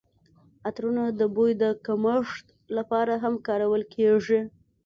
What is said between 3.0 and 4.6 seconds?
هم کارول کیږي.